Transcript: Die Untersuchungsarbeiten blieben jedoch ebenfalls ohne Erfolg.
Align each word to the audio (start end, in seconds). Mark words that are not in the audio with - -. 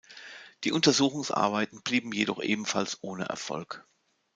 Die 0.63 0.71
Untersuchungsarbeiten 0.71 1.83
blieben 1.83 2.11
jedoch 2.11 2.41
ebenfalls 2.41 2.97
ohne 3.01 3.25
Erfolg. 3.25 3.85